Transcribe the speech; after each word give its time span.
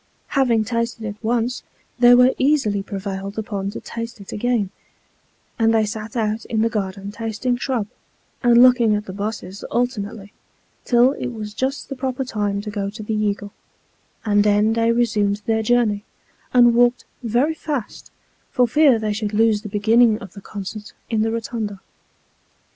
Having 0.29 0.63
tasted 0.63 1.03
it 1.05 1.15
once, 1.21 1.61
they 1.99 2.15
were 2.15 2.33
easily 2.39 2.81
prevailed 2.81 3.37
upon 3.37 3.69
to 3.69 3.79
taste 3.79 4.19
it 4.19 4.31
again; 4.31 4.71
and 5.59 5.75
they 5.75 5.85
sat 5.85 6.15
out 6.17 6.43
in 6.45 6.63
the 6.63 6.69
garden 6.71 7.11
tasting 7.11 7.55
shrub, 7.55 7.85
and 8.41 8.63
looking 8.63 8.95
at 8.95 9.05
the 9.05 9.13
busses 9.13 9.63
alternately, 9.65 10.33
till 10.85 11.11
it 11.11 11.27
was 11.27 11.53
just 11.53 11.87
the 11.87 11.95
proper 11.95 12.25
time 12.25 12.61
to 12.61 12.71
go 12.71 12.89
to 12.89 13.03
the 13.03 13.13
Eagle; 13.13 13.51
and 14.25 14.43
then 14.43 14.73
they 14.73 14.91
resumed 14.91 15.43
their 15.45 15.61
journey, 15.61 16.03
and 16.51 16.73
walked 16.73 17.05
very 17.21 17.53
fast, 17.53 18.09
for 18.49 18.67
fear 18.67 18.97
they 18.97 19.13
should 19.13 19.35
lose 19.35 19.61
the 19.61 19.69
beginning 19.69 20.17
of 20.17 20.33
the 20.33 20.41
concert 20.41 20.93
in 21.11 21.21
the 21.21 21.29
Kotunda. 21.29 21.79